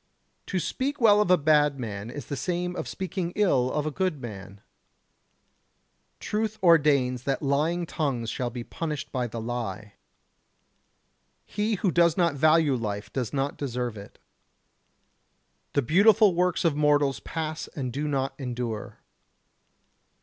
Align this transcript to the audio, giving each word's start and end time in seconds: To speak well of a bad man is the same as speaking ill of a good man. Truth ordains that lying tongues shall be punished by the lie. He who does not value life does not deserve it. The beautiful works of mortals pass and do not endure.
To 0.47 0.57
speak 0.57 0.99
well 0.99 1.21
of 1.21 1.29
a 1.29 1.37
bad 1.37 1.79
man 1.79 2.09
is 2.09 2.25
the 2.25 2.35
same 2.35 2.75
as 2.75 2.89
speaking 2.89 3.33
ill 3.35 3.71
of 3.71 3.85
a 3.85 3.91
good 3.91 4.19
man. 4.19 4.61
Truth 6.19 6.57
ordains 6.63 7.21
that 7.25 7.43
lying 7.43 7.85
tongues 7.85 8.31
shall 8.31 8.49
be 8.49 8.63
punished 8.63 9.11
by 9.11 9.27
the 9.27 9.39
lie. 9.39 9.93
He 11.45 11.75
who 11.75 11.91
does 11.91 12.17
not 12.17 12.33
value 12.33 12.73
life 12.75 13.13
does 13.13 13.31
not 13.31 13.57
deserve 13.59 13.95
it. 13.95 14.17
The 15.73 15.83
beautiful 15.83 16.33
works 16.33 16.65
of 16.65 16.75
mortals 16.75 17.19
pass 17.19 17.67
and 17.75 17.93
do 17.93 18.07
not 18.07 18.33
endure. 18.39 19.01